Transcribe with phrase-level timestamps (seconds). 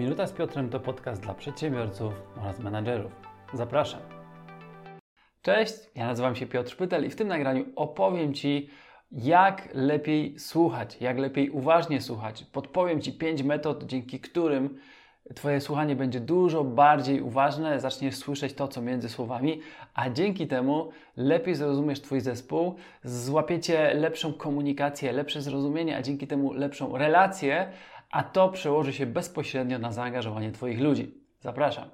[0.00, 3.12] Minuta z Piotrem to podcast dla przedsiębiorców oraz menadżerów.
[3.52, 4.00] Zapraszam.
[5.42, 8.70] Cześć, ja nazywam się Piotr Pytel i w tym nagraniu opowiem Ci,
[9.12, 12.44] jak lepiej słuchać, jak lepiej uważnie słuchać.
[12.44, 14.78] Podpowiem Ci 5 metod, dzięki którym
[15.34, 19.60] Twoje słuchanie będzie dużo bardziej uważne, zaczniesz słyszeć to, co między słowami,
[19.94, 22.74] a dzięki temu lepiej zrozumiesz Twój zespół,
[23.04, 27.72] złapiecie lepszą komunikację, lepsze zrozumienie, a dzięki temu lepszą relację,
[28.10, 31.14] a to przełoży się bezpośrednio na zaangażowanie Twoich ludzi.
[31.40, 31.90] Zapraszam.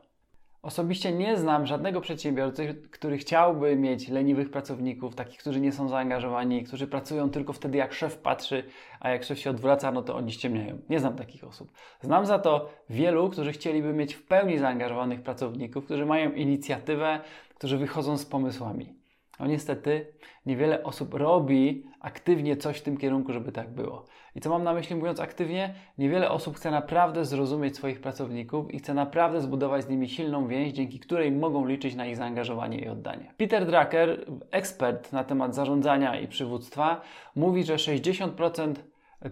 [0.62, 6.64] Osobiście nie znam żadnego przedsiębiorcy, który chciałby mieć leniwych pracowników, takich, którzy nie są zaangażowani,
[6.64, 8.64] którzy pracują tylko wtedy, jak szef patrzy,
[9.00, 10.78] a jak szef się odwraca, no to oni ściemniają.
[10.88, 11.72] Nie znam takich osób.
[12.00, 17.20] Znam za to wielu, którzy chcieliby mieć w pełni zaangażowanych pracowników, którzy mają inicjatywę,
[17.54, 18.94] którzy wychodzą z pomysłami.
[19.40, 20.06] No niestety
[20.46, 24.04] niewiele osób robi aktywnie coś w tym kierunku, żeby tak było.
[24.34, 25.74] I co mam na myśli mówiąc aktywnie?
[25.98, 30.72] Niewiele osób chce naprawdę zrozumieć swoich pracowników i chce naprawdę zbudować z nimi silną więź,
[30.72, 33.34] dzięki której mogą liczyć na ich zaangażowanie i oddanie.
[33.36, 37.00] Peter Drucker, ekspert na temat zarządzania i przywództwa,
[37.36, 38.74] mówi, że 60%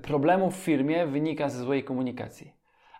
[0.02, 2.52] problemów w firmie wynika ze złej komunikacji.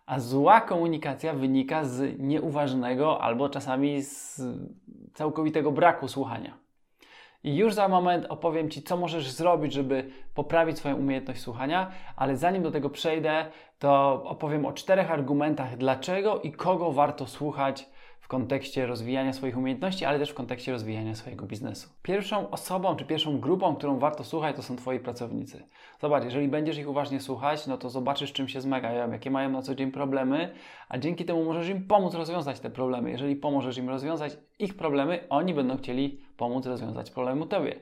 [0.07, 4.43] A zła komunikacja wynika z nieuważnego albo czasami z
[5.15, 6.64] całkowitego braku słuchania.
[7.45, 12.37] I już za moment opowiem Ci, co możesz zrobić, żeby poprawić swoją umiejętność słuchania, ale
[12.37, 13.47] zanim do tego przejdę,
[13.79, 17.89] to opowiem o czterech argumentach, dlaczego i kogo warto słuchać
[18.25, 21.89] w kontekście rozwijania swoich umiejętności, ale też w kontekście rozwijania swojego biznesu.
[22.03, 25.67] Pierwszą osobą czy pierwszą grupą, którą warto słuchać, to są Twoi pracownicy.
[26.01, 29.63] Zobacz, jeżeli będziesz ich uważnie słuchać, no to zobaczysz, czym się zmagają, jakie mają na
[29.63, 30.55] co dzień problemy,
[30.89, 33.11] a dzięki temu możesz im pomóc rozwiązać te problemy.
[33.11, 37.81] Jeżeli pomożesz im rozwiązać ich problemy, oni będą chcieli pomóc rozwiązać problemu Tobie.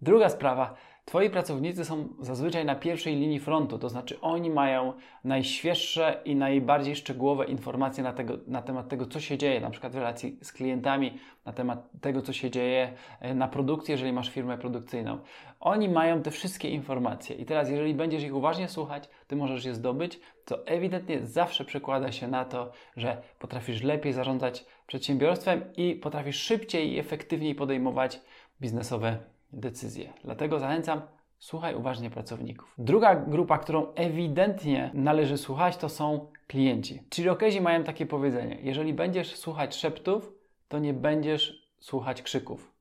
[0.00, 0.74] Druga sprawa,
[1.08, 4.92] Twoi pracownicy są zazwyczaj na pierwszej linii frontu, to znaczy oni mają
[5.24, 9.92] najświeższe i najbardziej szczegółowe informacje na, tego, na temat tego, co się dzieje, na przykład
[9.92, 14.30] w relacji z klientami, na temat tego, co się dzieje e, na produkcji, jeżeli masz
[14.30, 15.18] firmę produkcyjną.
[15.60, 19.74] Oni mają te wszystkie informacje i teraz, jeżeli będziesz ich uważnie słuchać, ty możesz je
[19.74, 26.36] zdobyć, co ewidentnie zawsze przekłada się na to, że potrafisz lepiej zarządzać przedsiębiorstwem i potrafisz
[26.36, 28.20] szybciej i efektywniej podejmować
[28.60, 30.12] biznesowe decyzje.
[30.24, 31.02] Dlatego zachęcam,
[31.38, 32.74] słuchaj uważnie pracowników.
[32.78, 37.02] Druga grupa, którą ewidentnie należy słuchać, to są klienci.
[37.14, 40.32] Chirokezi mają takie powiedzenie: jeżeli będziesz słuchać szeptów,
[40.68, 42.72] to nie będziesz słuchać krzyków.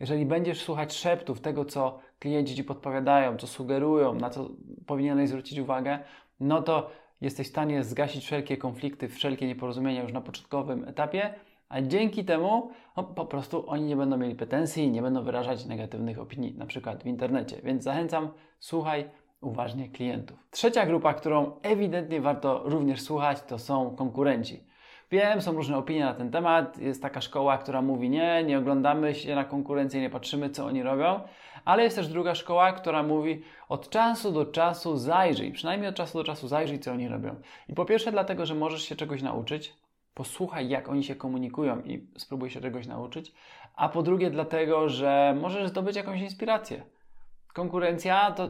[0.00, 4.50] Jeżeli będziesz słuchać szeptów, tego co klienci ci podpowiadają, co sugerują, na co
[4.86, 5.98] powinieneś zwrócić uwagę,
[6.40, 6.90] no to
[7.20, 11.34] jesteś w stanie zgasić wszelkie konflikty, wszelkie nieporozumienia już na początkowym etapie
[11.68, 15.66] a dzięki temu no, po prostu oni nie będą mieli pretensji i nie będą wyrażać
[15.66, 17.60] negatywnych opinii, na przykład w internecie.
[17.64, 18.28] Więc zachęcam,
[18.58, 19.10] słuchaj
[19.40, 20.38] uważnie klientów.
[20.50, 24.66] Trzecia grupa, którą ewidentnie warto również słuchać, to są konkurenci.
[25.10, 26.78] Wiem, są różne opinie na ten temat.
[26.78, 30.82] Jest taka szkoła, która mówi nie, nie oglądamy się na konkurencję, nie patrzymy, co oni
[30.82, 31.20] robią.
[31.64, 36.18] Ale jest też druga szkoła, która mówi od czasu do czasu zajrzyj, przynajmniej od czasu
[36.18, 37.34] do czasu zajrzyj, co oni robią.
[37.68, 39.74] I po pierwsze, dlatego, że możesz się czegoś nauczyć,
[40.16, 43.32] posłuchaj, jak oni się komunikują i spróbuj się czegoś nauczyć.
[43.74, 46.84] A po drugie, dlatego, że możesz zdobyć jakąś inspirację.
[47.54, 48.48] Konkurencja, to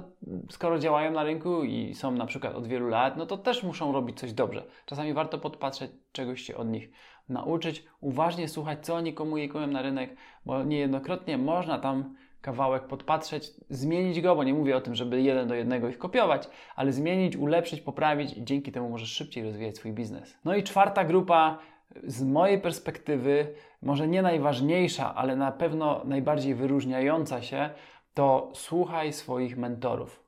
[0.50, 3.92] skoro działają na rynku i są na przykład od wielu lat, no to też muszą
[3.92, 4.64] robić coś dobrze.
[4.84, 6.90] Czasami warto podpatrzeć, czegoś się od nich
[7.28, 14.20] nauczyć, uważnie słuchać, co oni komunikują na rynek, bo niejednokrotnie można tam kawałek podpatrzeć, zmienić
[14.20, 17.80] go, bo nie mówię o tym, żeby jeden do jednego ich kopiować, ale zmienić, ulepszyć,
[17.80, 20.38] poprawić i dzięki temu możesz szybciej rozwijać swój biznes.
[20.44, 21.58] No i czwarta grupa,
[22.04, 27.70] z mojej perspektywy, może nie najważniejsza, ale na pewno najbardziej wyróżniająca się,
[28.14, 30.22] to słuchaj swoich mentorów.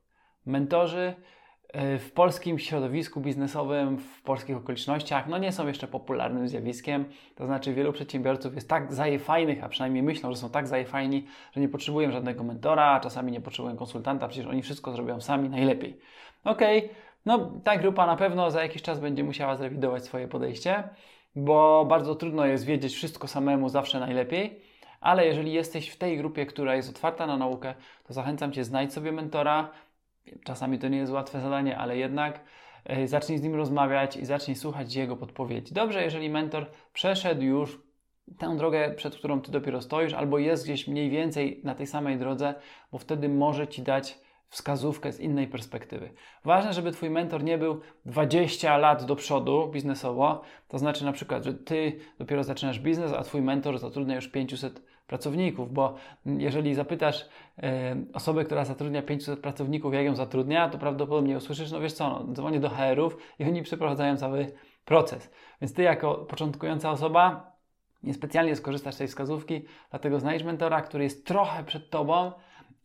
[0.46, 1.14] Mentorzy
[1.74, 7.04] w polskim środowisku biznesowym, w polskich okolicznościach, no nie są jeszcze popularnym zjawiskiem.
[7.34, 11.60] To znaczy, wielu przedsiębiorców jest tak zajefajnych, a przynajmniej myślą, że są tak zajefajni, że
[11.60, 15.98] nie potrzebują żadnego mentora, czasami nie potrzebują konsultanta, przecież oni wszystko zrobią sami najlepiej.
[16.44, 16.90] Okej, okay,
[17.26, 20.88] no ta grupa na pewno za jakiś czas będzie musiała zrewidować swoje podejście,
[21.36, 24.60] bo bardzo trudno jest wiedzieć wszystko samemu zawsze najlepiej.
[25.00, 27.74] Ale jeżeli jesteś w tej grupie, która jest otwarta na naukę,
[28.06, 29.70] to zachęcam Cię, znajdź sobie mentora,
[30.44, 32.40] Czasami to nie jest łatwe zadanie, ale jednak
[32.84, 35.74] e, zacznij z nim rozmawiać i zacznij słuchać jego podpowiedzi.
[35.74, 37.80] Dobrze, jeżeli mentor przeszedł już
[38.38, 42.18] tę drogę, przed którą ty dopiero stoisz, albo jest gdzieś mniej więcej na tej samej
[42.18, 42.54] drodze,
[42.92, 46.10] bo wtedy może ci dać wskazówkę z innej perspektywy.
[46.44, 51.44] Ważne, żeby Twój mentor nie był 20 lat do przodu biznesowo, to znaczy na przykład,
[51.44, 55.94] że Ty dopiero zaczynasz biznes, a Twój mentor zatrudnia już 500 pracowników, bo
[56.26, 57.28] jeżeli zapytasz
[58.14, 62.32] osobę, która zatrudnia 500 pracowników, jak ją zatrudnia, to prawdopodobnie usłyszysz, no wiesz co, no,
[62.32, 64.52] dzwonię do HR-ów i oni przeprowadzają cały
[64.84, 65.30] proces.
[65.60, 67.52] Więc ty jako początkująca osoba
[68.02, 72.32] niespecjalnie skorzystasz z tej wskazówki, dlatego znajdź mentora, który jest trochę przed tobą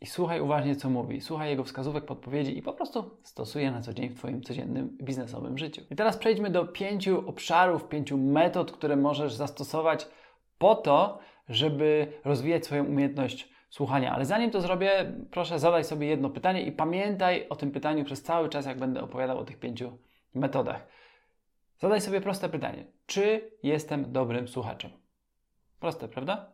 [0.01, 1.21] i słuchaj uważnie, co mówi.
[1.21, 4.97] Słuchaj jego wskazówek, podpowiedzi i po prostu stosuj je na co dzień w Twoim codziennym
[5.01, 5.81] biznesowym życiu.
[5.91, 10.07] I teraz przejdźmy do pięciu obszarów, pięciu metod, które możesz zastosować
[10.57, 11.19] po to,
[11.49, 14.13] żeby rozwijać swoją umiejętność słuchania.
[14.15, 18.23] Ale zanim to zrobię, proszę zadaj sobie jedno pytanie i pamiętaj o tym pytaniu przez
[18.23, 19.97] cały czas, jak będę opowiadał o tych pięciu
[20.35, 20.87] metodach.
[21.79, 24.91] Zadaj sobie proste pytanie: czy jestem dobrym słuchaczem?
[25.79, 26.51] Proste, prawda?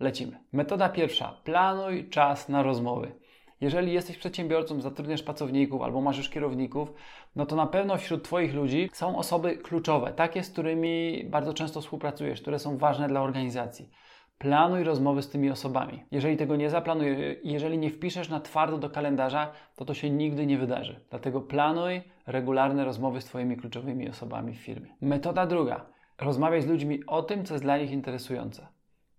[0.00, 0.40] Lecimy.
[0.52, 1.40] Metoda pierwsza.
[1.44, 3.12] Planuj czas na rozmowy.
[3.60, 6.92] Jeżeli jesteś przedsiębiorcą, zatrudniasz pracowników albo masz już kierowników,
[7.36, 11.80] no to na pewno wśród Twoich ludzi są osoby kluczowe, takie, z którymi bardzo często
[11.80, 13.90] współpracujesz, które są ważne dla organizacji.
[14.38, 16.04] Planuj rozmowy z tymi osobami.
[16.10, 20.46] Jeżeli tego nie zaplanujesz, jeżeli nie wpiszesz na twardo do kalendarza, to to się nigdy
[20.46, 21.00] nie wydarzy.
[21.10, 24.96] Dlatego planuj regularne rozmowy z Twoimi kluczowymi osobami w firmie.
[25.00, 25.86] Metoda druga.
[26.18, 28.66] Rozmawiaj z ludźmi o tym, co jest dla nich interesujące.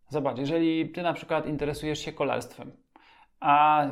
[0.07, 2.71] Zobacz, jeżeli Ty na przykład interesujesz się kolarstwem,
[3.39, 3.85] a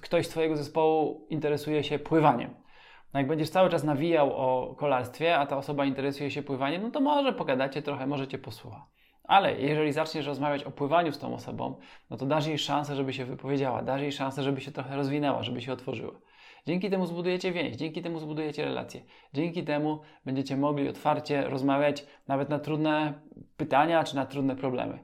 [0.00, 2.54] ktoś z Twojego zespołu interesuje się pływaniem,
[3.14, 6.90] no jak będziesz cały czas nawijał o kolarstwie, a ta osoba interesuje się pływaniem, no
[6.90, 8.86] to może pogadacie trochę, może Cię posłucha.
[9.30, 11.74] Ale jeżeli zaczniesz rozmawiać o pływaniu z tą osobą,
[12.10, 15.42] no to dasz jej szansę, żeby się wypowiedziała, dasz jej szansę, żeby się trochę rozwinęła,
[15.42, 16.12] żeby się otworzyła.
[16.66, 19.00] Dzięki temu zbudujecie więź, dzięki temu zbudujecie relacje.
[19.32, 23.14] Dzięki temu będziecie mogli otwarcie rozmawiać nawet na trudne
[23.56, 24.98] pytania czy na trudne problemy.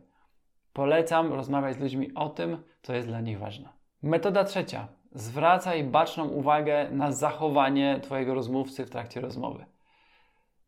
[0.73, 3.69] Polecam rozmawiać z ludźmi o tym, co jest dla nich ważne.
[4.02, 4.88] Metoda trzecia.
[5.12, 9.67] Zwracaj baczną uwagę na zachowanie Twojego rozmówcy w trakcie rozmowy.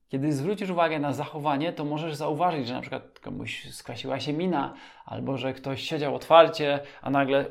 [0.09, 4.75] Kiedy zwrócisz uwagę na zachowanie, to możesz zauważyć, że na przykład komuś skwasiła się mina,
[5.05, 7.45] albo że ktoś siedział otwarcie, a nagle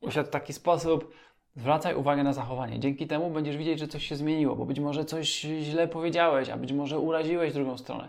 [0.00, 1.14] usiadł w taki sposób.
[1.56, 2.80] Zwracaj uwagę na zachowanie.
[2.80, 6.56] Dzięki temu będziesz widzieć, że coś się zmieniło, bo być może coś źle powiedziałeś, a
[6.56, 8.08] być może uraziłeś drugą stronę.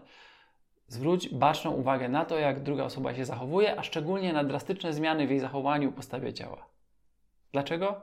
[0.87, 5.27] Zwróć baczną uwagę na to, jak druga osoba się zachowuje, a szczególnie na drastyczne zmiany
[5.27, 6.65] w jej zachowaniu, postawie ciała.
[7.51, 8.01] Dlaczego?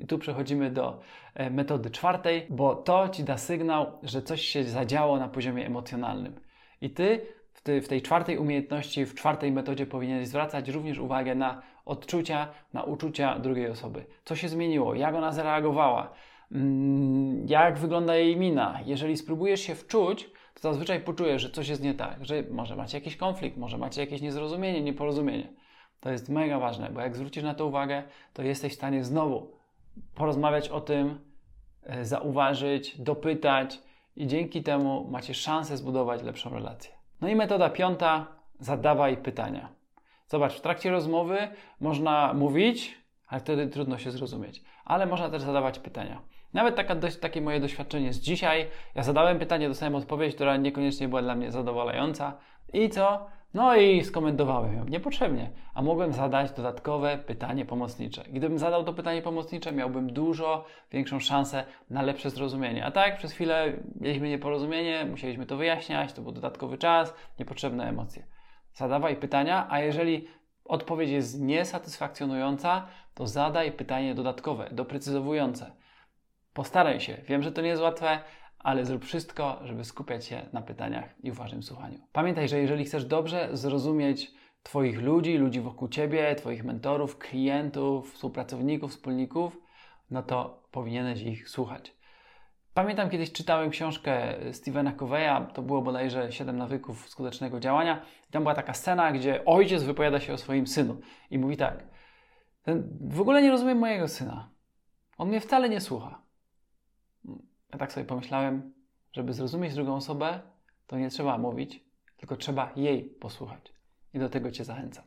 [0.00, 1.00] I tu przechodzimy do
[1.34, 6.40] e, metody czwartej, bo to ci da sygnał, że coś się zadziało na poziomie emocjonalnym.
[6.80, 12.48] I ty w, tej czwartej umiejętności, w czwartej metodzie powinieneś zwracać również uwagę na odczucia,
[12.72, 14.04] na uczucia drugiej osoby.
[14.24, 16.12] Co się zmieniło, jak ona zareagowała,
[16.52, 18.80] mm, jak wygląda jej mina.
[18.86, 22.98] Jeżeli spróbujesz się wczuć, to zazwyczaj poczujesz, że coś jest nie tak, że może macie
[22.98, 25.48] jakiś konflikt, może macie jakieś niezrozumienie, nieporozumienie.
[26.00, 29.59] To jest mega ważne, bo jak zwrócisz na to uwagę, to jesteś w stanie znowu
[30.14, 31.20] porozmawiać o tym,
[31.82, 33.78] e, zauważyć, dopytać
[34.16, 36.92] i dzięki temu macie szansę zbudować lepszą relację.
[37.20, 38.26] No i metoda piąta,
[38.58, 39.68] zadawaj pytania.
[40.26, 41.38] Zobacz, w trakcie rozmowy
[41.80, 46.20] można mówić, ale wtedy trudno się zrozumieć, ale można też zadawać pytania.
[46.52, 48.66] Nawet taka takie moje doświadczenie z dzisiaj.
[48.94, 52.38] Ja zadałem pytanie, dostałem odpowiedź, która niekoniecznie była dla mnie zadowalająca.
[52.72, 53.26] I co?
[53.54, 58.24] No i skomentowałem ją niepotrzebnie, a mogłem zadać dodatkowe pytanie pomocnicze.
[58.28, 62.84] Gdybym zadał to pytanie pomocnicze, miałbym dużo większą szansę na lepsze zrozumienie.
[62.84, 68.26] A tak, przez chwilę mieliśmy nieporozumienie, musieliśmy to wyjaśniać, to był dodatkowy czas, niepotrzebne emocje.
[68.74, 70.28] Zadawaj pytania, a jeżeli
[70.64, 75.72] odpowiedź jest niesatysfakcjonująca, to zadaj pytanie dodatkowe, doprecyzowujące.
[76.54, 77.16] Postaraj się.
[77.28, 78.18] Wiem, że to nie jest łatwe,
[78.58, 81.98] ale zrób wszystko, żeby skupiać się na pytaniach i uważnym słuchaniu.
[82.12, 84.32] Pamiętaj, że jeżeli chcesz dobrze zrozumieć
[84.62, 89.58] Twoich ludzi, ludzi wokół Ciebie, Twoich mentorów, klientów, współpracowników, wspólników,
[90.10, 92.00] no to powinieneś ich słuchać.
[92.74, 98.02] Pamiętam kiedyś czytałem książkę Stevena Coveya, to było bodajże 7 nawyków skutecznego działania.
[98.28, 101.86] I tam była taka scena, gdzie ojciec wypowiada się o swoim synu i mówi tak:
[102.62, 104.50] Ten, W ogóle nie rozumiem mojego syna.
[105.18, 106.19] On mnie wcale nie słucha.
[107.72, 108.72] Ja tak sobie pomyślałem,
[109.12, 110.40] żeby zrozumieć drugą osobę,
[110.86, 111.84] to nie trzeba mówić,
[112.16, 113.72] tylko trzeba jej posłuchać.
[114.14, 115.04] I do tego Cię zachęcam.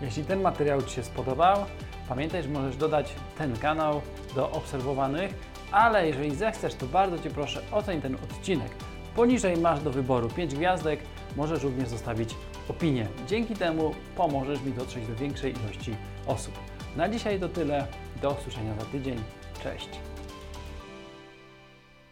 [0.00, 1.56] Jeśli ten materiał Ci się spodobał,
[2.08, 4.00] pamiętaj, że możesz dodać ten kanał
[4.34, 5.34] do obserwowanych,
[5.72, 8.70] ale jeżeli zechcesz, to bardzo Cię proszę oceń ten odcinek.
[9.16, 11.00] Poniżej masz do wyboru 5 gwiazdek,
[11.36, 12.34] możesz również zostawić
[12.68, 13.08] opinię.
[13.26, 16.54] Dzięki temu pomożesz mi dotrzeć do większej ilości osób.
[16.96, 17.86] Na dzisiaj to tyle.
[18.22, 19.16] Do usłyszenia za tydzień.
[19.62, 20.11] Cześć.